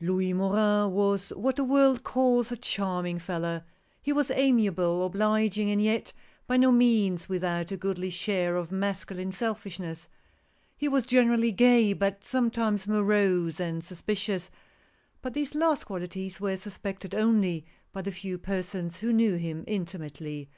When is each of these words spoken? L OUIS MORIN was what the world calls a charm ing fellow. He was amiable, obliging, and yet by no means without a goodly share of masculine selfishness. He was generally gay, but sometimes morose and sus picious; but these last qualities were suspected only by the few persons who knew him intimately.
L 0.00 0.10
OUIS 0.12 0.32
MORIN 0.34 0.92
was 0.92 1.30
what 1.30 1.56
the 1.56 1.64
world 1.64 2.04
calls 2.04 2.52
a 2.52 2.56
charm 2.56 3.04
ing 3.04 3.18
fellow. 3.18 3.62
He 4.00 4.12
was 4.12 4.30
amiable, 4.30 5.04
obliging, 5.04 5.72
and 5.72 5.82
yet 5.82 6.12
by 6.46 6.56
no 6.56 6.70
means 6.70 7.28
without 7.28 7.72
a 7.72 7.76
goodly 7.76 8.08
share 8.08 8.54
of 8.54 8.70
masculine 8.70 9.32
selfishness. 9.32 10.06
He 10.76 10.86
was 10.86 11.02
generally 11.02 11.50
gay, 11.50 11.94
but 11.94 12.22
sometimes 12.22 12.86
morose 12.86 13.58
and 13.58 13.82
sus 13.82 14.02
picious; 14.02 14.50
but 15.20 15.34
these 15.34 15.52
last 15.52 15.82
qualities 15.86 16.40
were 16.40 16.56
suspected 16.56 17.12
only 17.12 17.66
by 17.92 18.02
the 18.02 18.12
few 18.12 18.38
persons 18.38 18.98
who 18.98 19.12
knew 19.12 19.34
him 19.34 19.64
intimately. 19.66 20.48